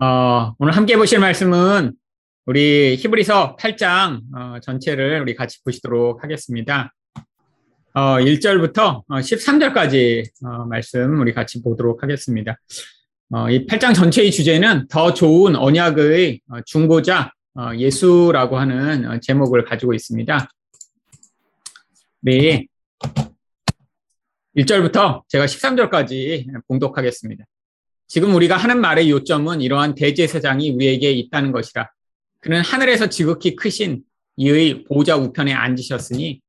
[0.00, 1.92] 어, 오늘 함께 보실 말씀은
[2.46, 6.94] 우리 히브리서 8장 어, 전체를 우리 같이 보시도록 하겠습니다.
[7.94, 12.56] 어, 1절부터 13절까지 어, 말씀 우리 같이 보도록 하겠습니다.
[13.32, 17.32] 어, 이 8장 전체의 주제는 더 좋은 언약의 어, 중보자
[17.76, 20.48] 예수라고 하는 제목을 가지고 있습니다.
[22.20, 22.66] 네.
[24.56, 27.44] 1절부터 제가 13절까지 봉독하겠습니다.
[28.08, 31.90] 지금 우리가 하는 말의 요점은 이러한 대제사장이 우리에게 있다는 것이라.
[32.40, 34.02] 그는 하늘에서 지극히 크신
[34.36, 36.40] 이의 보좌 우편에 앉으셨으니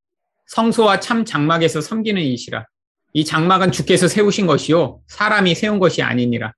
[0.48, 2.66] 성소와 참 장막에서 섬기는 이시라.
[3.12, 6.54] 이 장막은 주께서 세우신 것이요 사람이 세운 것이 아니니라.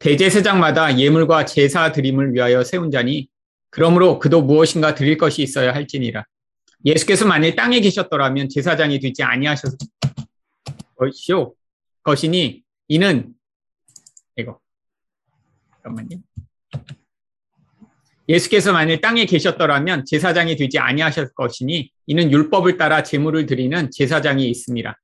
[0.00, 3.28] 대제사장마다 예물과 제사 드림을 위하여 세운 자니
[3.70, 6.24] 그러므로 그도 무엇인가 드릴 것이 있어야 할지니라.
[6.84, 9.72] 예수께서 만일 땅에 계셨더라면 제사장이 되지 아니하셨
[10.96, 11.54] 것이요
[12.02, 13.34] 것이니 이는
[14.36, 14.58] 이거.
[15.82, 16.22] 잠깐만요.
[18.28, 24.98] 예수께서 만일 땅에 계셨더라면 제사장이 되지 아니하셨을 것이니 이는 율법을 따라 제물을 드리는 제사장이 있습니다.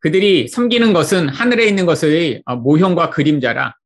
[0.00, 3.76] 그들이 섬기는 것은 하늘에 있는 것의 모형과 그림자라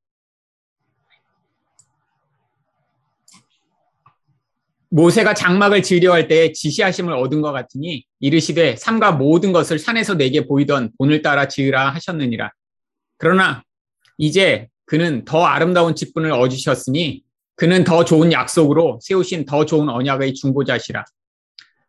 [4.96, 10.92] 모세가 장막을 지으려 할때 지시하심을 얻은 것 같으니 이르시되 삼가 모든 것을 산에서 내게 보이던
[10.96, 12.50] 본을 따라 지으라 하셨느니라.
[13.18, 13.62] 그러나
[14.16, 17.22] 이제 그는 더 아름다운 직분을 얻으셨으니
[17.56, 21.04] 그는 더 좋은 약속으로 세우신 더 좋은 언약의 중보자시라.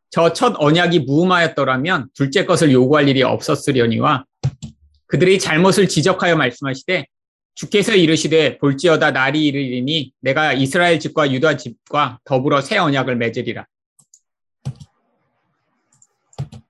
[0.09, 4.25] 저 첫 언약이 무음하였더라면 둘째 것을 요구할 일이 없었으려니와
[5.05, 7.07] 그들이 잘못을 지적하여 말씀하시되
[7.57, 13.65] 주께서 이르시되 볼지어다 날이 이르리니 내가 이스라엘 집과 유다 집과 더불어 새 언약을 맺으리라.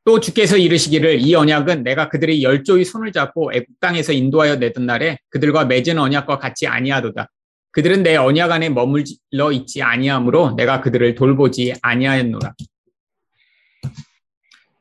[0.05, 5.17] 또 주께서 이르시기를 이 언약은 내가 그들의 열조의 손을 잡고 애국 땅에서 인도하여 내던 날에
[5.27, 7.29] 그들과 맺은 언약과 같이 아니하도다.
[7.71, 12.53] 그들은 내 언약 안에 머물러 있지 아니하므로 내가 그들을 돌보지 아니하였노라.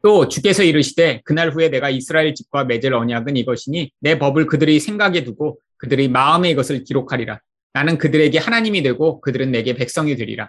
[0.04, 5.24] 또 주께서 이르시되 그날 후에 내가 이스라엘 집과 맺을 언약은 이것이니 내 법을 그들의 생각에
[5.24, 7.40] 두고 그들의 마음에 이것을 기록하리라.
[7.72, 10.48] 나는 그들에게 하나님이 되고 그들은 내게 백성이 되리라.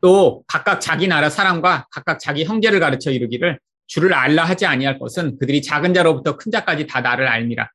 [0.00, 5.38] 또 각각 자기 나라 사람과 각각 자기 형제를 가르쳐 이르기를 주를 알라 하지 아니할 것은
[5.38, 7.70] 그들이 작은 자로부터 큰 자까지 다 나를 알미라.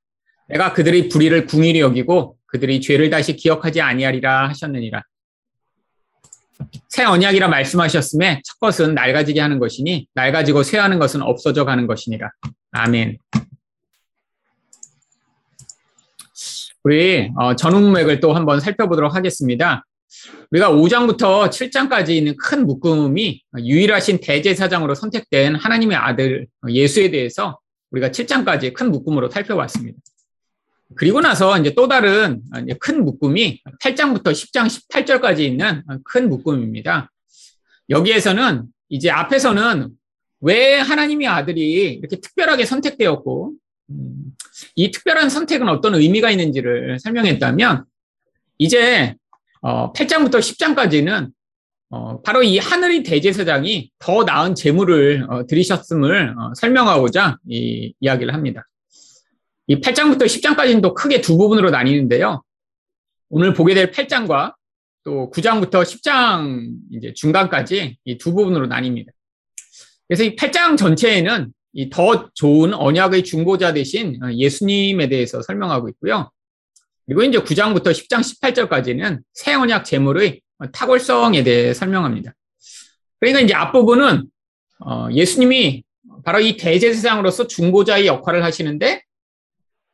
[0.47, 5.01] 내가 그들의 불의를 궁일이 여기고 그들이 죄를 다시 기억하지 아니하리라 하셨느니라.
[6.89, 12.29] 새 언약이라 말씀하셨음에 첫 것은 낡아지게 하는 것이니 낡아지고 쇠하는 것은 없어져 가는 것이니라.
[12.71, 13.17] 아멘.
[16.83, 19.85] 우리 어, 전후맥을 또 한번 살펴보도록 하겠습니다.
[20.51, 27.59] 우리가 5장부터 7장까지 있는 큰 묶음이 유일하신 대제사장으로 선택된 하나님의 아들 예수에 대해서
[27.91, 29.99] 우리가 7장까지 큰 묶음으로 살펴봤습니다.
[30.95, 32.41] 그리고 나서 이제 또 다른
[32.79, 37.11] 큰 묶음이 8장부터 10장 18절까지 있는 큰 묶음입니다.
[37.89, 39.89] 여기에서는 이제 앞에서는
[40.41, 43.58] 왜 하나님의 아들이 이렇게 특별하게 선택되었고 음,
[44.75, 47.85] 이 특별한 선택은 어떤 의미가 있는지를 설명했다면
[48.57, 49.15] 이제
[49.61, 51.31] 8장부터 어, 10장까지는
[51.91, 58.67] 어, 바로 이 하늘의 대제사장이 더 나은 재물을 어, 들이셨음을 설명하고자 이 이야기를 합니다.
[59.67, 62.43] 이 8장부터 10장까지는 또 크게 두 부분으로 나뉘는데요.
[63.29, 64.53] 오늘 보게 될 8장과
[65.03, 69.07] 또 9장부터 10장 이제 중간까지 이 두 부분으로 나뉩니다.
[70.07, 76.31] 그래서 이 8장 전체에는 이 더 좋은 언약의 중보자 대신 예수님에 대해서 설명하고 있고요.
[77.05, 80.41] 그리고 이제 9장부터 10장 18절까지는 새 언약 제물의
[80.73, 82.33] 탁월성에 대해 설명합니다.
[83.19, 84.25] 그러니까 이제 앞부분은
[84.85, 85.83] 어, 예수님이
[86.23, 89.03] 바로 이 대제사장으로서 중보자의 역할을 하시는데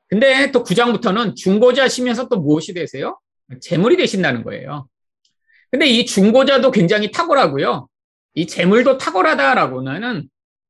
[0.08, 3.20] 근데 또 9장부터는 중보자시면서 또 무엇이 되세요?
[3.62, 4.88] 재물이 되신다는 거예요.
[5.72, 7.88] 근데 이 중보자도 굉장히 탁월하고요.
[8.36, 10.30] 이 재물도 탁월하다라고는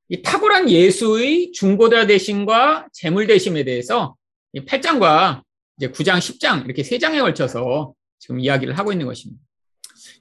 [0.10, 4.16] 이 탁월한 예수의 중보자 대신과 재물 대심에 대해서
[4.54, 5.42] 이 8장과
[5.78, 9.42] 이제 9장, 10장 이렇게 세 장에 걸쳐서 지금 이야기를 하고 있는 것입니다.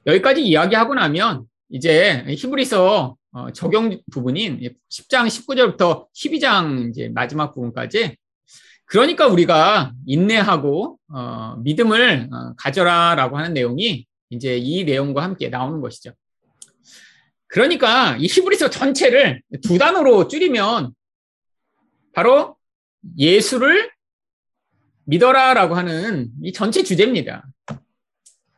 [0.06, 4.60] 여기까지 이야기하고 나면 이제 히브리서 어, 적용 부분인
[4.90, 8.16] 10장 19절부터 12장 이제 마지막 부분까지
[8.86, 16.12] 그러니까 우리가 인내하고 어, 믿음을 어, 가져라라고 하는 내용이 이제 이 내용과 함께 나오는 것이죠.
[17.54, 20.92] 그러니까 이 히브리서 전체를 두 단어로 줄이면
[22.12, 22.56] 바로
[23.16, 23.92] 예수를
[25.04, 27.46] 믿어라라고 하는 이 전체 주제입니다.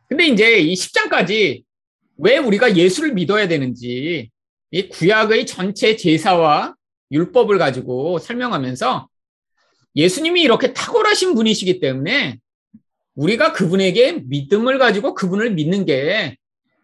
[0.09, 1.63] 근데 이제 이 10장까지
[2.17, 4.31] 왜 우리가 예수를 믿어야 되는지
[4.71, 6.73] 이 구약의 전체 제사와
[7.11, 9.07] 율법을 가지고 설명하면서
[9.95, 12.39] 예수님이 이렇게 탁월하신 분이시기 때문에
[13.13, 16.35] 우리가 그분에게 믿음을 가지고 그분을 믿는 게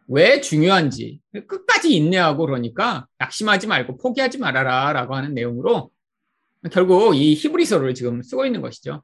[0.08, 5.92] 왜 중요한지 끝까지 인내하고 그러니까 낙심하지 말고 포기하지 말아라 라고 하는 내용으로
[6.72, 9.04] 결국 이 히브리서를 지금 쓰고 있는 것이죠.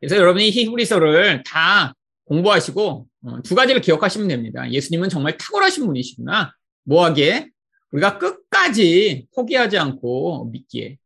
[0.00, 1.94] 그래서 여러분이 히브리서를 다
[2.24, 4.70] 공부하시고 어, 두 가지를 기억하시면 됩니다.
[4.70, 6.52] 예수님은 정말 탁월하신 분이시구나.
[6.84, 7.48] 뭐하기에
[7.92, 10.98] 우리가 끝까지 포기하지 않고 믿기에.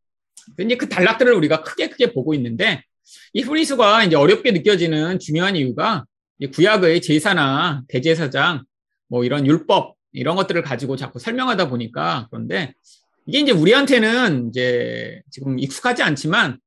[0.59, 2.83] 이제 그 단락들을 우리가 크게 크게 보고 있는데
[3.33, 6.05] 이 후리스가 이제 어렵게 느껴지는 중요한 이유가
[6.53, 8.63] 구약의 제사나 대제사장
[9.13, 12.73] 뭐 이런 율법 이런 것들을 가지고 자꾸 설명하다 보니까 그런데
[13.27, 16.57] 이게 이제 우리한테는 이제 지금 익숙하지 않지만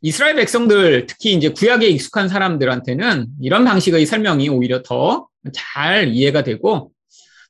[0.00, 6.92] 이스라엘 백성들 특히 이제 구약에 익숙한 사람들한테는 이런 방식의 설명이 오히려 더 잘 이해가 되고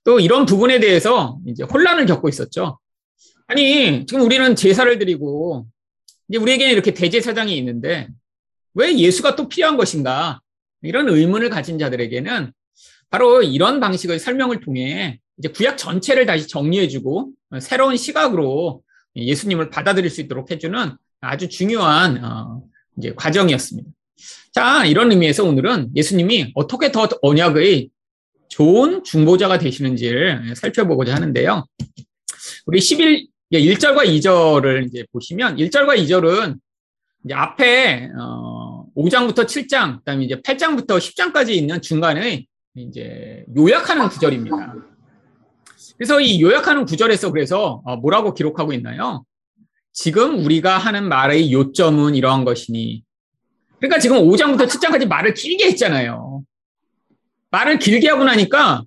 [0.04, 2.78] 또 이런 부분에 대해서 이제 혼란을 겪고 있었죠.
[3.46, 5.66] 아니 지금 우리는 제사를 드리고
[6.28, 8.08] 이제 우리에게는 이렇게 대제사장이 있는데
[8.74, 10.40] 왜 예수가 또 필요한 것인가
[10.82, 12.52] 이런 의문을 가진 자들에게는
[13.10, 17.30] 바로 이런 방식의 설명을 통해 이제 구약 전체를 다시 정리해주고
[17.60, 18.82] 새로운 시각으로
[19.16, 22.62] 예수님을 받아들일 수 있도록 해주는 아주 중요한 어,
[22.96, 23.90] 이제 과정이었습니다.
[24.52, 27.90] 자, 이런 의미에서 오늘은 예수님이 어떻게 더 언약의
[28.48, 31.66] 좋은 중보자가 되시는지를 살펴보고자 하는데요.
[32.66, 36.58] 우리 11, 1절과 2절을 이제 보시면 1절과 2절은
[37.24, 44.74] 이제 앞에 어, 5장부터 7장, 그 다음에 이제 8장부터 10장까지 있는 중간에 이제 요약하는 구절입니다.
[45.96, 49.24] 그래서 이 요약하는 구절에서 그래서 어, 뭐라고 기록하고 있나요?
[49.92, 53.02] 지금 우리가 하는 말의 요점은 이러한 것이니.
[53.78, 56.42] 그러니까 지금 5장부터 7장까지 말을 길게 했잖아요.
[57.50, 58.84] 말을 길게 하고 나니까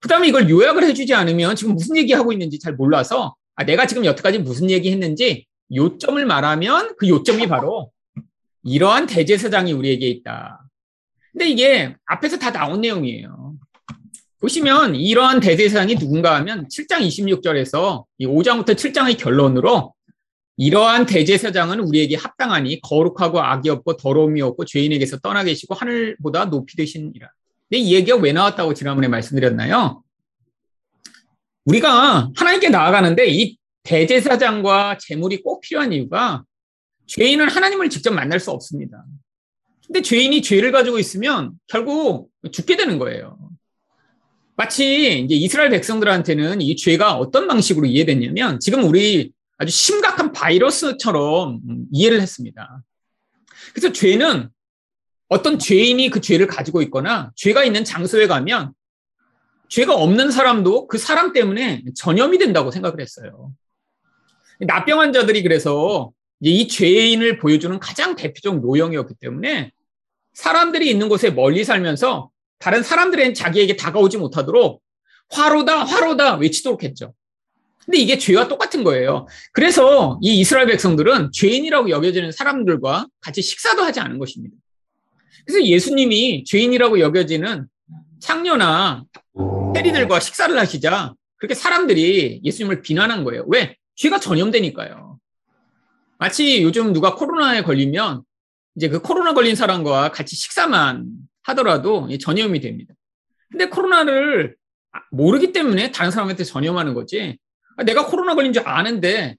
[0.00, 4.04] 그 다음에 이걸 요약을 해주지 않으면 지금 무슨 얘기하고 있는지 잘 몰라서 아, 내가 지금
[4.04, 7.92] 여태까지 무슨 얘기 했는지 요점을 말하면 그 요점이 바로
[8.64, 10.61] 이러한 대제사장이 우리에게 있다.
[11.32, 13.54] 근데 이게 앞에서 다 나온 내용이에요.
[14.40, 19.94] 보시면 이러한 대제사장이 누군가 하면 7장 26절에서 5장부터 7장의 결론으로
[20.56, 27.30] 이러한 대제사장은 우리에게 합당하니 거룩하고 악이 없고 더러움이 없고 죄인에게서 떠나 계시고 하늘보다 높이 되시니라.
[27.68, 30.02] 근데 이 얘기가 왜 나왔다고 지난번에 말씀드렸나요?
[31.64, 36.42] 우리가 하나님께 나아가는데 이 대제사장과 재물이 꼭 필요한 이유가
[37.06, 39.04] 죄인은 하나님을 직접 만날 수 없습니다.
[39.86, 43.38] 근데 죄인이 죄를 가지고 있으면 결국 죽게 되는 거예요.
[44.56, 52.20] 마치 이제 이스라엘 백성들한테는 이 죄가 어떤 방식으로 이해됐냐면 지금 우리 아주 심각한 바이러스처럼 이해를
[52.20, 52.82] 했습니다.
[53.72, 54.50] 그래서 죄는
[55.28, 58.72] 어떤 죄인이 그 죄를 가지고 있거나 죄가 있는 장소에 가면
[59.68, 63.52] 죄가 없는 사람도 그 사람 때문에 전염이 된다고 생각을 했어요.
[64.60, 66.12] 나병 환자들이 그래서
[66.44, 69.70] 이 죄인을 보여주는 가장 대표적 노형이었기 때문에
[70.34, 74.82] 사람들이 있는 곳에 멀리 살면서 다른 사람들은 자기에게 다가오지 못하도록
[75.30, 77.14] 화로다, 화로다 외치도록 했죠.
[77.84, 79.26] 근데 이게 죄와 똑같은 거예요.
[79.52, 84.56] 그래서 이 이스라엘 백성들은 죄인이라고 여겨지는 사람들과 같이 식사도 하지 않은 것입니다.
[85.46, 87.66] 그래서 예수님이 죄인이라고 여겨지는
[88.20, 89.04] 창녀나
[89.76, 93.44] 해리들과 식사를 하시자 그렇게 사람들이 예수님을 비난한 거예요.
[93.48, 93.76] 왜?
[93.96, 95.11] 죄가 전염되니까요.
[96.22, 98.22] 마치 요즘 누가 코로나에 걸리면
[98.76, 101.04] 이제 그 코로나 걸린 사람과 같이 식사만
[101.42, 102.94] 하더라도 전염이 됩니다.
[103.50, 104.54] 근데 코로나를
[105.10, 107.38] 모르기 때문에 다른 사람한테 전염하는 거지.
[107.84, 109.34] 내가 코로나 걸린 줄 아는데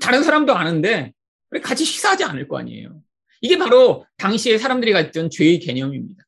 [0.00, 1.12] 다른 사람도 아는데
[1.62, 3.00] 같이 식사하지 않을 거 아니에요.
[3.40, 6.24] 이게 바로 당시에 사람들이 가졌던 죄의 개념입니다.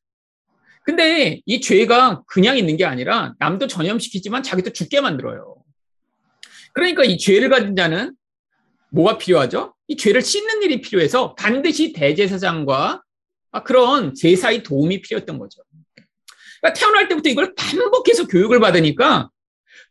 [0.83, 5.57] 근데 이 죄가 그냥 있는 게 아니라 남도 전염시키지만 자기도 죽게 만들어요.
[6.71, 8.15] 그러니까 이 죄를 가진 자는
[8.91, 9.75] 뭐가 필요하죠?
[9.87, 13.01] 이 죄를 씻는 일이 필요해서 반드시 대제사장과
[13.63, 15.61] 그런 제사의 도움이 필요했던 거죠.
[16.61, 19.29] 그러니까 태어날 때부터 이걸 반복해서 교육을 받으니까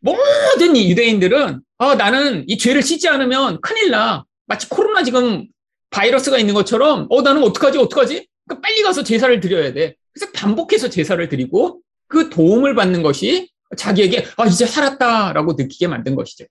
[0.01, 4.25] 모든 유대인들은 아, 나는 이 죄를 씻지 않으면 큰일 나.
[4.45, 5.47] 마치 코로나 지금
[5.91, 8.27] 바이러스가 있는 것처럼 어, 나는 어떡하지, 어떡하지?
[8.45, 9.95] 그러니까 빨리 가서 제사를 드려야 돼.
[10.13, 16.45] 그래서 반복해서 제사를 드리고 그 도움을 받는 것이 자기에게 아, 이제 살았다라고 느끼게 만든 것이죠.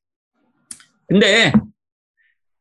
[1.08, 1.52] 근데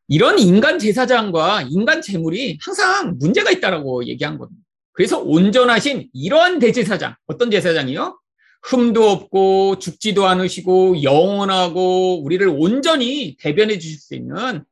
[0.07, 4.61] 이런 인간 제사장과 인간 재물이 항상 문제가 있다라고 얘기한 겁니다.
[4.93, 8.19] 그래서 온전하신 이러한 대제사장, 어떤 제사장이요?
[8.63, 14.63] 흠도 없고 죽지도 않으시고 영원하고 우리를 온전히 대변해 주실 수 있는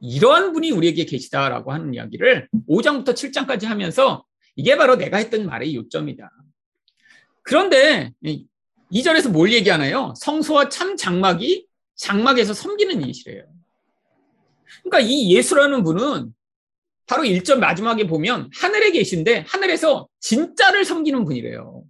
[0.00, 4.24] 이러한 분이 우리에게 계시다라고 하는 이야기를 5장부터 7장까지 하면서
[4.56, 6.30] 이게 바로 내가 했던 말의 요점이다.
[7.42, 8.12] 그런데
[8.92, 10.14] 2절에서 뭘 얘기하나요?
[10.16, 11.66] 성소와 참 장막이
[11.96, 13.44] 장막에서 섬기는 일이래요.
[14.82, 16.32] 그러니까 이 예수라는 분은
[17.06, 21.82] 바로 1절 마지막에 보면 하늘에 계신데 하늘에서 진짜를 섬기는 분이래요.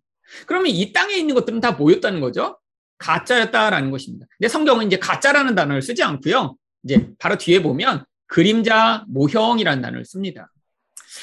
[0.46, 2.58] 그러면 이 땅에 있는 것들은 다 뭐였다는 거죠?
[2.98, 4.26] 가짜였다라는 것입니다.
[4.38, 6.56] 근데 성경은 이제 가짜라는 단어를 쓰지 않고요.
[6.84, 10.50] 이제 바로 뒤에 보면 그림자, 모형이라는 단어를 씁니다.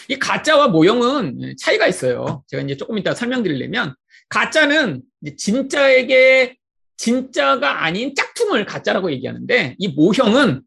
[0.09, 2.43] 이 가짜와 모형은 차이가 있어요.
[2.47, 3.95] 제가 이제 조금 이따 설명드리려면
[4.29, 5.01] 가짜는
[5.37, 6.57] 진짜에게
[6.97, 10.61] 진짜가 아닌 짝퉁을 가짜라고 얘기하는데 이 모형은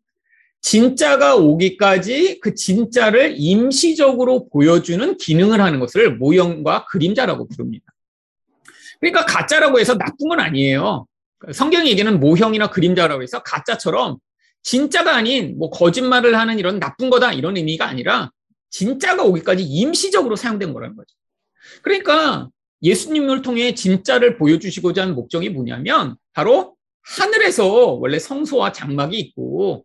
[0.63, 7.87] 진짜가 오기까지 그 진짜를 임시적으로 보여주는 기능을 하는 것을 모형과 그림자라고 부릅니다.
[9.01, 11.07] 그러니까 가짜라고 해서 나쁜 건 아니에요.
[11.53, 14.19] 성경 얘기는 모형이나 그림자라고 해서 가짜처럼
[14.63, 18.31] 진짜가 아닌 뭐 거짓말을 하는 이런 나쁜 거다 이런 의미가 아니라
[18.69, 21.17] 진짜가 오기까지 임시적으로 사용된 거라는 거죠.
[21.83, 22.49] 그러니까
[22.83, 29.85] 예수님을 통해 진짜를 보여주시고자 하는 목적이 뭐냐면 바로 하늘에서 원래 성소와 장막이 있고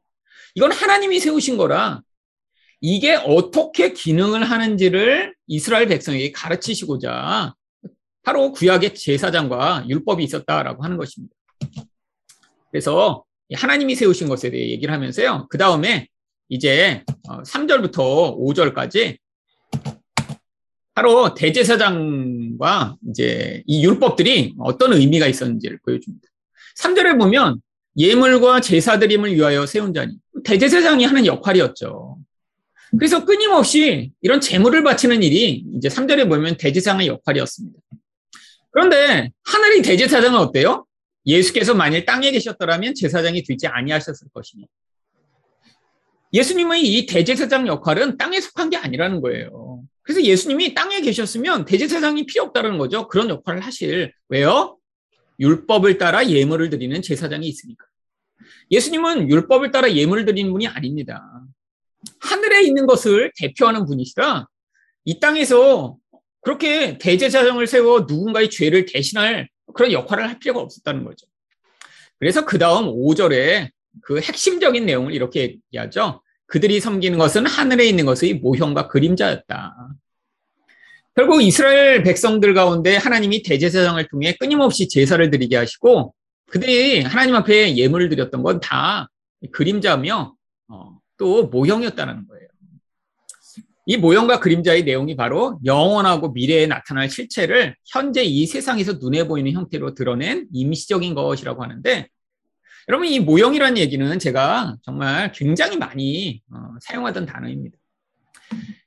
[0.55, 2.01] 이건 하나님이 세우신 거라
[2.81, 7.53] 이게 어떻게 기능을 하는지를 이스라엘 백성에게 가르치시고자
[8.23, 11.35] 바로 구약의 제사장과 율법이 있었다라고 하는 것입니다.
[12.71, 13.23] 그래서
[13.53, 15.47] 하나님이 세우신 것에 대해 얘기를 하면서요.
[15.49, 16.07] 그 다음에
[16.49, 19.17] 이제 3절부터 어, 5절까지
[20.93, 26.27] 바로 대제사장과 이제 이 율법들이 어떤 의미가 있었는지를 보여줍니다.
[26.77, 27.61] 3절에 보면
[27.97, 30.13] 예물과 제사드림을 위하여 세운 자니
[30.45, 32.17] 대제사장이 하는 역할이었죠.
[32.97, 37.79] 그래서 끊임없이 이런 제물을 바치는 일이 이제 3절에 보면 대제사장의 역할이었습니다.
[38.71, 40.85] 그런데 하늘이 대제사장은 어때요?
[41.25, 44.65] 예수께서 만일 땅에 계셨더라면 제사장이 되지 아니하셨을 것이니.
[46.33, 49.81] 예수님의 이 대제사장 역할은 땅에 속한 게 아니라는 거예요.
[50.01, 53.07] 그래서 예수님이 땅에 계셨으면 대제사장이 필요 없다는 거죠.
[53.07, 54.13] 그런 역할을 하실.
[54.29, 54.77] 왜요?
[55.39, 57.85] 율법을 따라 예물을 드리는 제사장이 있으니까.
[58.71, 61.23] 예수님은 율법을 따라 예물을 드리는 분이 아닙니다.
[62.19, 64.47] 하늘에 있는 것을 대표하는 분이시라
[65.05, 65.97] 이 땅에서
[66.41, 71.25] 그렇게 대제사장을 세워 누군가의 죄를 대신할 그런 역할을 할 필요가 없었다는 거죠.
[72.19, 73.69] 그래서 그 다음 5절에
[74.01, 76.21] 그 핵심적인 내용을 이렇게 얘기하죠.
[76.47, 79.75] 그들이 섬기는 것은 하늘에 있는 것의 모형과 그림자였다.
[81.15, 86.13] 결국 이스라엘 백성들 가운데 하나님이 대제사장을 통해 끊임없이 제사를 드리게 하시고
[86.55, 89.09] 그들이 하나님 앞에 예물을 드렸던 건 다
[89.51, 90.33] 그림자며
[90.69, 92.47] 어, 또 모형이었다는 거예요.
[93.85, 99.95] 이 모형과 그림자의 내용이 바로 영원하고 미래에 나타날 실체를 현재 이 세상에서 눈에 보이는 형태로
[99.95, 102.07] 드러낸 임시적인 것이라고 하는데
[102.87, 107.77] 여러분 이 모형이라는 얘기는 제가 정말 굉장히 많이 어, 사용하던 단어입니다.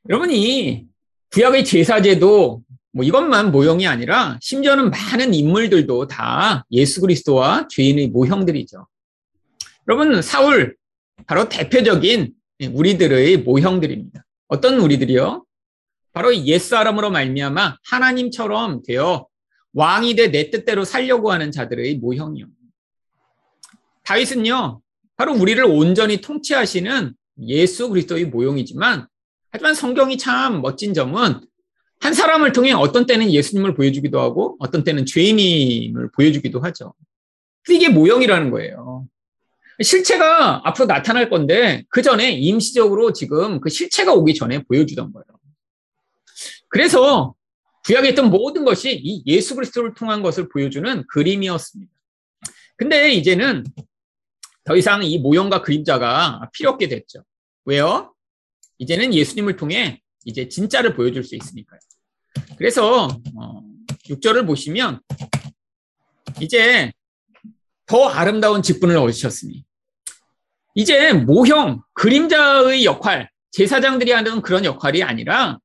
[0.09, 0.87] 여러분이
[1.33, 8.87] 구약의 제사제도 뭐 이것만 모형이 아니라 심지어는 많은 인물들도 다 예수 그리스도와 죄인의 모형들이죠.
[9.89, 10.77] 여러분 사울
[11.27, 12.33] 바로 대표적인
[12.73, 14.25] 우리들의 모형들입니다.
[14.49, 15.45] 어떤 우리들이요?
[16.13, 19.27] 바로 옛사람으로 말미암아 하나님처럼 되어
[19.75, 22.47] 왕이 돼 내 뜻대로 살려고 하는 자들의 모형이요.
[24.05, 24.81] 다윗은요,
[25.17, 27.15] 바로 우리를 온전히 통치하시는
[27.47, 29.07] 예수 그리스도의 모형이지만,
[29.51, 31.41] 하지만 성경이 참 멋진 점은
[32.01, 36.95] 한 사람을 통해 어떤 때는 예수님을 보여주기도 하고, 어떤 때는 죄인임을 보여주기도 하죠.
[37.69, 39.07] 이게 모형이라는 거예요.
[39.81, 45.25] 실체가 앞으로 나타날 건데 그 전에 임시적으로 지금 그 실체가 오기 전에 보여주던 거예요.
[46.69, 47.35] 그래서
[47.85, 51.93] 구약에 있던 모든 것이 이 예수 그리스도를 통한 것을 보여주는 그림이었습니다.
[52.77, 53.65] 근데 이제는
[54.65, 57.23] 더 이상 이 모형과 그림자가 필요 없게 됐죠.
[57.65, 58.15] 왜요?
[58.79, 61.81] 이제는 예수님을 통해 이제 진짜를 보여줄 수 있으니까요.
[62.57, 63.63] 그래서 어,
[64.07, 65.01] 6절을 보시면
[66.41, 66.93] 이제
[67.87, 69.65] 더 아름다운 직분을 얻으셨으니
[70.75, 75.59] 이제 모형, 그림자의 역할, 제사장들이 하는 그런 역할이 아니라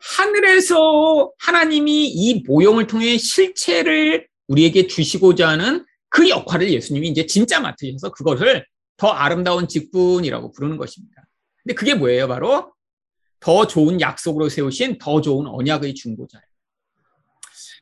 [0.00, 8.12] 하늘에서 하나님이 이 모형을 통해 실체를 우리에게 주시고자 하는 그 역할을 예수님이 이제 진짜 맡으셔서
[8.12, 8.66] 그것을
[8.96, 11.22] 더 아름다운 직분이라고 부르는 것입니다.
[11.62, 12.28] 근데 그게 뭐예요?
[12.28, 12.72] 바로
[13.40, 16.44] 더 좋은 약속으로 세우신 더 좋은 언약의 중보자예요.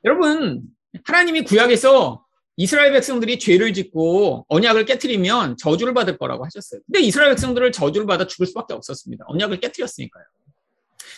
[0.05, 0.63] 여러분,
[1.05, 2.25] 하나님이 구약에서
[2.57, 6.81] 이스라엘 백성들이 죄를 짓고 언약을 깨뜨리면 저주를 받을 거라고 하셨어요.
[6.87, 9.25] 근데 이스라엘 백성들을 저주를 받아 죽을 수밖에 없었습니다.
[9.29, 10.25] 언약을 깨뜨렸으니까요.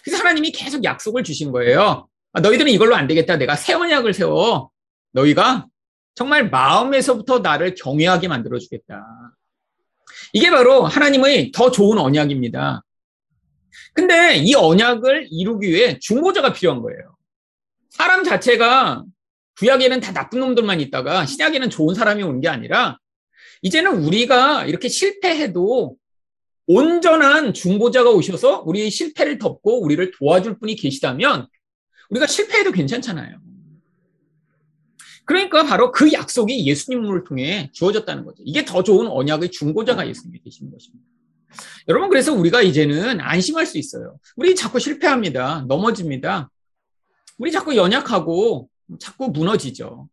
[0.04, 2.08] 그래서 하나님이 계속 약속을 주신 거예요.
[2.32, 3.36] 아, 너희들은 이걸로 안 되겠다.
[3.36, 4.70] 내가 새 언약을 세워.
[5.12, 5.66] 너희가
[6.14, 9.04] 정말 마음에서부터 나를 경외하게 만들어 주겠다.
[10.32, 12.82] 이게 바로 하나님의 더 좋은 언약입니다.
[13.92, 17.16] 근데 이 언약을 이루기 위해 중보자가 필요한 거예요.
[17.90, 19.04] 사람 자체가
[19.58, 22.98] 구약에는 다 나쁜 놈들만 있다가 신약에는 좋은 사람이 온 게 아니라
[23.62, 25.96] 이제는 우리가 이렇게 실패해도
[26.66, 31.46] 온전한 중보자가 오셔서 우리의 실패를 덮고 우리를 도와줄 분이 계시다면
[32.10, 33.38] 우리가 실패해도 괜찮잖아요.
[35.24, 38.42] 그러니까 바로 그 약속이 예수님을 통해 주어졌다는 거죠.
[38.46, 41.04] 이게 더 좋은 언약의 중보자가 예수님이 되시는 것입니다.
[41.88, 44.18] 여러분, 그래서 우리가 이제는 안심할 수 있어요.
[44.36, 45.64] 우리 자꾸 실패합니다.
[45.68, 46.50] 넘어집니다.
[47.38, 50.08] 우리 자꾸 연약하고 자꾸 무너지죠.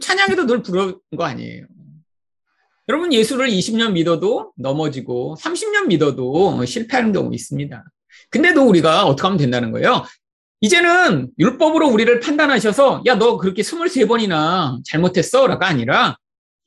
[0.00, 1.66] 찬양에도 늘 부르는 거 아니에요.
[2.88, 7.84] 여러분, 예수를 20년 믿어도 넘어지고 30년 믿어도 실패하는 경우 있습니다.
[8.30, 10.04] 근데도 우리가 어떻게 하면 된다는 거예요?
[10.60, 15.46] 이제는 율법으로 우리를 판단하셔서 야, 너 그렇게 23번이나 잘못했어?
[15.46, 16.16] 라가 아니라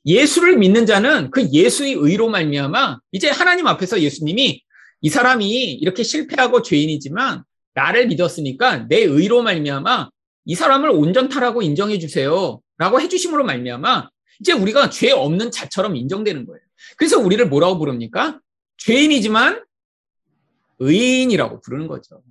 [0.06, 4.62] 예수를 믿는 자는 그 예수의 의로 말미암아 이제 하나님 앞에서 예수님이
[5.02, 10.10] 이 사람이 이렇게 실패하고 죄인이지만 나를 믿었으니까 내 의로 말미암아
[10.46, 14.08] 이 사람을 온전타라고 인정해 주세요라고 해 주심으로 말미암아
[14.40, 16.60] 이제 우리가 죄 없는 자처럼 인정되는 거예요.
[16.96, 18.40] 그래서 우리를 뭐라고 부릅니까?
[18.78, 19.62] 죄인이지만
[20.78, 22.22] 의인이라고 부르는 거죠.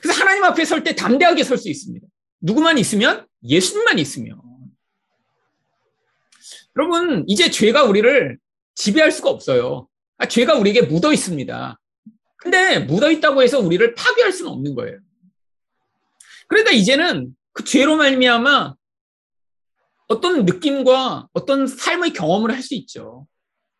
[0.00, 2.06] 그래서 하나님 앞에 설 때 담대하게 설 수 있습니다.
[2.40, 4.40] 누구만 있으면 예수님만 있으면
[6.76, 8.38] 여러분, 이제 죄가 우리를
[8.74, 9.88] 지배할 수가 없어요.
[10.18, 11.80] 아, 죄가 우리에게 묻어 있습니다.
[12.36, 14.98] 근데 묻어 있다고 해서 우리를 파괴할 수는 없는 거예요.
[16.48, 18.74] 그러니까 이제는 그 죄로 말미암아
[20.08, 23.26] 어떤 느낌과 어떤 삶의 경험을 할 수 있죠.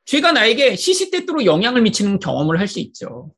[0.07, 3.33] 죄가 나에게 시시때때로 영향을 미치는 경험을 할 수 있죠.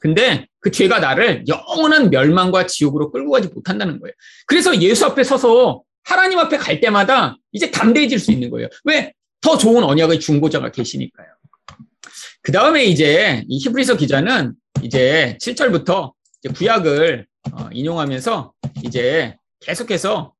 [0.00, 4.12] 근데 그 죄가 나를 영원한 멸망과 지옥으로 끌고 가지 못한다는 거예요.
[4.46, 8.68] 그래서 예수 앞에 서서 하나님 앞에 갈 때마다 이제 담대해질 수 있는 거예요.
[8.84, 9.12] 왜?
[9.42, 11.28] 더 좋은 언약의 중보자가 계시니까요.
[12.42, 16.12] 그 다음에 이제 이 히브리서 기자는 이제 7절부터
[16.42, 18.52] 이제 구약을 어, 인용하면서
[18.84, 20.32] 이제 계속해서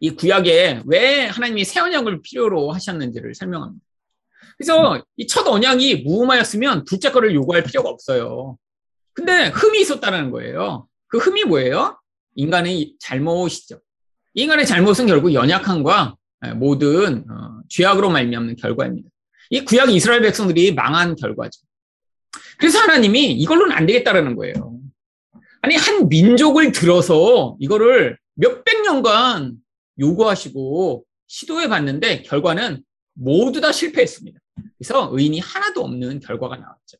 [0.00, 3.84] 이 구약에 왜 하나님이 새 언약을 필요로 하셨는지를 설명합니다.
[4.56, 8.56] 그래서 이 첫 언약이 무음하였으면 둘째 거를 요구할 필요가 없어요.
[9.12, 10.86] 근데 흠이 있었다는 거예요.
[11.08, 11.98] 그 흠이 뭐예요?
[12.36, 13.80] 인간의 잘못이죠.
[14.36, 16.14] 인간의 잘못은 결국 연약함과
[16.56, 19.08] 모든 어, 죄악으로 말미암는 결과입니다.
[19.48, 21.62] 이 구약 이스라엘 백성들이 망한 결과죠.
[22.58, 24.78] 그래서 하나님이 이걸로는 안 되겠다라는 거예요.
[25.62, 29.54] 아니 한 민족을 들어서 이거를 몇백 년간
[29.98, 34.38] 요구하시고 시도해 봤는데 결과는 모두 다 실패했습니다.
[34.76, 36.98] 그래서 의인이 하나도 없는 결과가 나왔죠.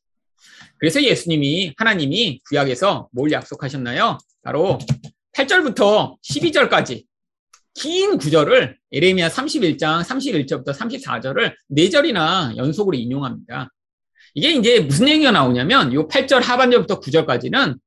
[0.79, 4.17] 그래서 예수님이 하나님이 구약에서 뭘 약속하셨나요?
[4.43, 4.79] 바로
[5.35, 7.05] 8절부터 12절까지
[7.77, 13.71] 긴 구절을 에레미야 31장 31절부터 34절을 4절이나 연속으로 인용합니다.
[14.35, 17.79] 이게 이제 무슨 얘기가 나오냐면 이 8절 하반절부터 9절까지는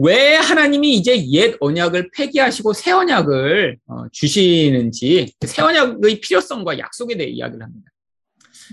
[0.00, 7.30] 왜 하나님이 이제 옛 언약을 폐기하시고 새 언약을 어, 주시는지 새 언약의 필요성과 약속에 대해
[7.30, 7.90] 이야기를 합니다.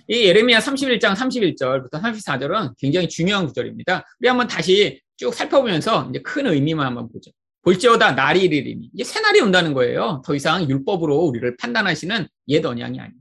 [0.08, 4.04] 이 예레미야 31장 31절부터 34절은 굉장히 중요한 구절입니다.
[4.20, 7.32] 우리 한번 다시 쭉 살펴보면서 이제 큰 의미만 한번 보죠.
[7.66, 10.22] 볼지어다 날이 이르리니 이제 새 날이 온다는 거예요.
[10.24, 13.12] 더 이상 율법으로 우리를 판단하시는 옛 언약이 아니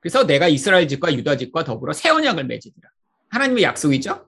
[0.00, 2.90] 그래서 내가 이스라엘 집과 유다 집과 더불어 새 언약을 맺으리라.
[3.30, 4.26] 하나님의 약속이죠.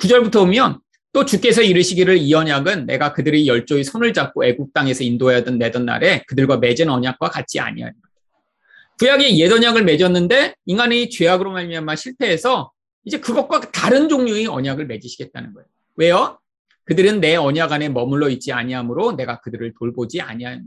[0.00, 0.80] 구절부터 보면
[1.12, 6.24] 또 주께서 이르시기를 이 언약은 내가 그들의 열조의 손을 잡고 애국 땅에서 인도하던 내던 날에
[6.26, 8.00] 그들과 맺은 언약과 같지 아니하리라.
[8.98, 12.72] 구약의 옛 언약을 맺었는데 인간의 죄악으로 말미암아 실패해서
[13.04, 15.66] 이제 그것과 다른 종류의 언약을 맺으시겠다는 거예요.
[15.96, 16.38] 왜요?
[16.84, 20.62] 그들은 내 언약 안에 머물러 있지 아니하므로 내가 그들을 돌보지 아니하니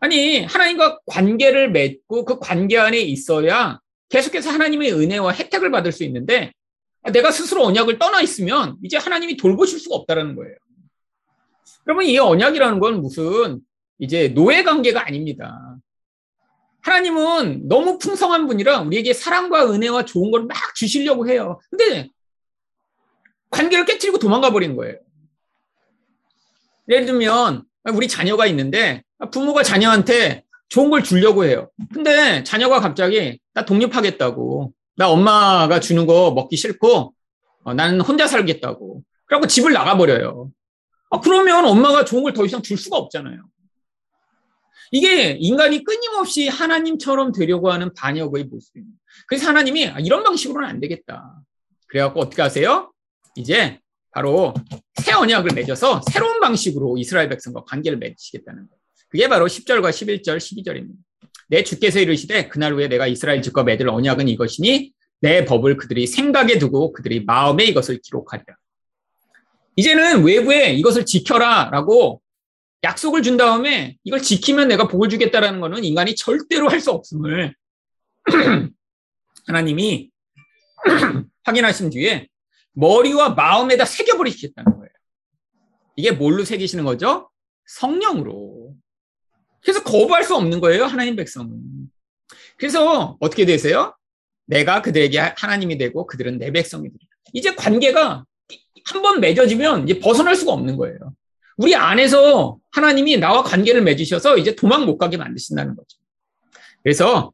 [0.00, 6.52] 아니 하나님과 관계를 맺고 그 관계 안에 있어야 계속해서 하나님의 은혜와 혜택을 받을 수 있는데
[7.12, 10.54] 내가 스스로 언약을 떠나 있으면 이제 하나님이 돌보실 수가 없다라는 거예요.
[11.86, 13.60] 여러분 이 언약이라는 건 무슨
[13.98, 15.76] 이제 노예 관계가 아닙니다.
[16.82, 21.60] 하나님은 너무 풍성한 분이라 우리에게 사랑과 은혜와 좋은 걸 막 주시려고 해요.
[21.70, 22.10] 근데
[23.50, 24.98] 관계를 깨뜨리고 도망가 버리는 거예요.
[26.88, 31.70] 예를 들면 우리 자녀가 있는데 부모가 자녀한테 좋은 걸 주려고 해요.
[31.92, 37.14] 근데 자녀가 갑자기 나 독립하겠다고 나 엄마가 주는 거 먹기 싫고
[37.64, 40.50] 어, 나는 혼자 살겠다고 그러고 집을 나가버려요.
[41.10, 43.42] 아, 그러면 엄마가 좋은 걸 더 이상 줄 수가 없잖아요.
[44.90, 48.96] 이게 인간이 끊임없이 하나님처럼 되려고 하는 반역의 모습입니다.
[49.26, 51.40] 그래서 하나님이 아, 이런 방식으로는 안 되겠다.
[51.88, 52.92] 그래갖고 어떻게 하세요?
[53.36, 53.80] 이제
[54.14, 54.54] 바로
[55.02, 58.80] 새 언약을 맺어서 새로운 방식으로 이스라엘 백성과 관계를 맺으시겠다는 거예요.
[59.08, 60.94] 그게 바로 10절과 11절, 12절입니다.
[61.48, 66.58] 내 주께서 이르시되 그날 후에 내가 이스라엘 집과 맺을 언약은 이것이니 내 법을 그들이 생각에
[66.58, 68.54] 두고 그들이 마음에 이것을 기록하리라.
[69.76, 72.22] 이제는 외부에 이것을 지켜라라고
[72.84, 77.54] 약속을 준 다음에 이걸 지키면 내가 복을 주겠다라는 것은 인간이 절대로 할 수 없음을
[79.48, 80.10] 하나님이
[81.44, 82.28] 확인하신 뒤에
[82.74, 84.90] 머리와 마음에다 새겨버리시겠다는 거예요.
[85.96, 87.30] 이게 뭘로 새기시는 거죠?
[87.66, 88.74] 성령으로.
[89.62, 91.90] 그래서 거부할 수 없는 거예요, 하나님 백성은.
[92.58, 93.96] 그래서 어떻게 되세요?
[94.46, 97.08] 내가 그들에게 하나님이 되고 그들은 내 백성이 되리라.
[97.32, 98.24] 이제 관계가
[98.86, 100.98] 한 번 맺어지면 이제 벗어날 수가 없는 거예요.
[101.56, 105.98] 우리 안에서 하나님이 나와 관계를 맺으셔서 이제 도망 못 가게 만드신다는 거죠.
[106.82, 107.32] 그래서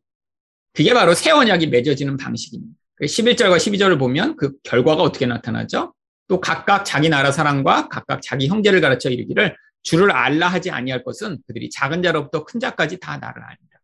[0.72, 2.72] 그게 바로 새 언약이 맺어지는 방식입니다.
[3.07, 5.95] 11절과 그 12절을 보면 그 결과가 어떻게 나타나죠?
[6.29, 11.39] 또 각각 자기 나라 사람과 각각 자기 형제를 가르쳐 이르기를 주를 알라 하지 아니할 것은
[11.47, 13.81] 그들이 작은 자로부터 큰 자까지 다 나를 압니다.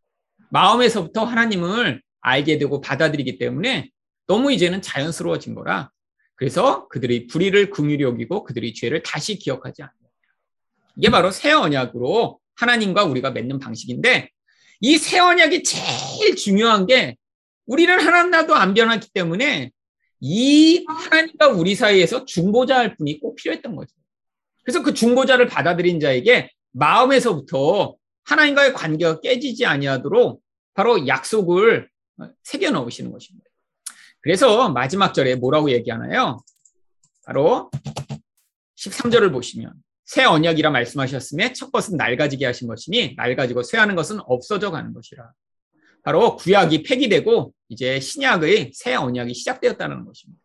[0.50, 3.90] 마음에서부터 하나님을 알게 되고 받아들이기 때문에
[4.26, 5.90] 너무 이제는 자연스러워진 거라
[6.34, 10.06] 그래서 그들의 불의를 긍휼히 여기고 그들의 죄를 다시 기억하지 않는다.
[10.96, 14.30] 이게 바로 새 언약으로 하나님과 우리가 맺는 방식인데
[14.80, 17.16] 이 새 언약이 제일 중요한 게
[17.66, 19.70] 우리는 하나님나도 안 변하기 때문에
[20.20, 23.92] 이 하나님과 우리 사이에서 중보자 할 분이 꼭 필요했던 거죠.
[24.62, 30.42] 그래서 그 중보자를 받아들인 자에게 마음에서부터 하나님과의 관계가 깨지지 아니하도록
[30.74, 31.88] 바로 약속을
[32.42, 33.48] 새겨 넣으시는 것입니다.
[34.20, 36.42] 그래서 마지막 절에 뭐라고 얘기하나요?
[37.24, 37.70] 바로
[38.76, 39.72] 13절을 보시면
[40.04, 45.30] 새 언약이라 말씀하셨음에 첫 것은 낡아지게 하신 것이니 낡아지고 쇠하는 것은 없어져 가는 것이라.
[46.06, 50.40] 바로 구약이 폐기되고 이제 신약의 새 언약이 시작되었다는 것입니다.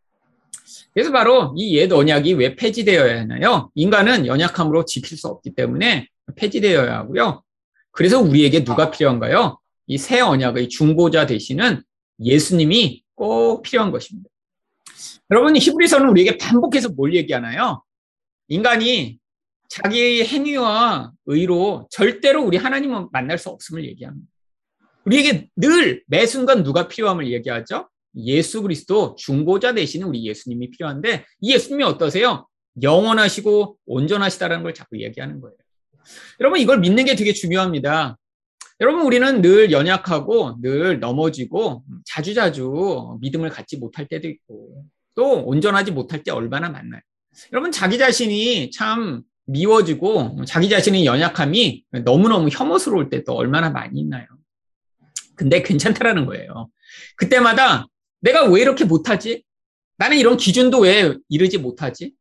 [0.92, 3.70] 그래서 바로 이 옛 언약이 왜 폐지되어야 하나요?
[3.76, 7.44] 인간은 연약함으로 지킬 수 없기 때문에 폐지되어야 하고요.
[7.92, 9.60] 그래서 우리에게 누가 필요한가요?
[9.86, 11.84] 이 새 언약의 중보자 되시는
[12.24, 14.30] 예수님이 꼭 필요한 것입니다.
[15.30, 17.84] 여러분, 히브리서는 우리에게 반복해서 뭘 얘기하나요?
[18.48, 19.20] 인간이
[19.70, 24.31] 자기의 행위와 의로 절대로 우리 하나님을 만날 수 없음을 얘기합니다.
[25.06, 27.90] 우리에게 늘 매 순간 누가 필요함을 얘기하죠?
[28.16, 32.48] 예수 그리스도 중보자 되시는 우리 예수님이 필요한데 이 예수님이 어떠세요?
[32.82, 35.56] 영원하시고 온전하시다라는 걸 자꾸 얘기하는 거예요.
[36.40, 38.18] 여러분 이걸 믿는 게 되게 중요합니다.
[38.80, 44.86] 여러분 우리는 늘 연약하고 늘 넘어지고 자주자주 믿음을 갖지 못할 때도 있고
[45.16, 47.02] 또 온전하지 못할 때 얼마나 많나요?
[47.54, 54.26] 여러분 자기 자신이 참 미워지고 자기 자신의 연약함이 너무너무 혐오스러울 때도 얼마나 많이 있나요?
[55.42, 56.70] 근데 괜찮다라는 거예요.
[57.16, 57.88] 그때마다
[58.20, 59.44] 내가 왜 이렇게 못하지?
[59.98, 62.14] 나는 이런 기준도 왜 이르지 못하지?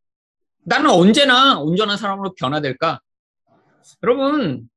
[0.65, 2.99] 나는 언제나 온전한 사람으로 변화될까?
[4.03, 4.71] 여러분,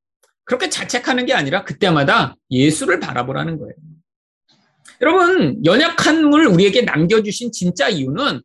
[0.44, 3.76] 그렇게 자책하는 게 아니라 그때마다 예수를 바라보라는 거예요.
[5.00, 8.42] 여러분, 연약함을 우리에게 남겨주신 진짜 이유는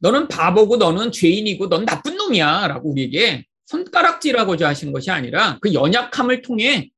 [0.00, 6.40] 너는 바보고 너는 죄인이고 넌 나쁜 놈이야 라고 우리에게 손가락질하고자 하시는 것이 아니라 그 연약함을
[6.40, 6.90] 통해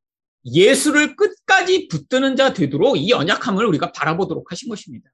[0.47, 5.11] 예수를 끝까지 붙드는 자 되도록 이 연약함을 우리가 바라보도록 하신 것입니다.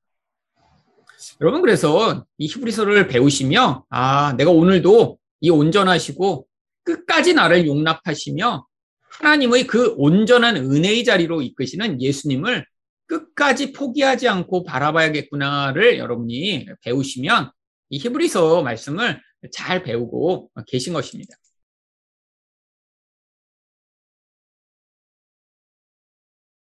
[1.41, 6.47] 여러분 그래서 이 히브리서를 배우시며 아 내가 오늘도 이 온전하시고
[6.85, 8.67] 끝까지 나를 용납하시며
[9.11, 12.67] 하나님의 그 온전한 은혜의 자리로 이끄시는 예수님을
[13.07, 17.51] 끝까지 포기하지 않고 바라봐야겠구나를 여러분이 배우시면
[17.91, 19.21] 이 히브리서 말씀을
[19.53, 21.37] 잘 배우고 계신 것입니다.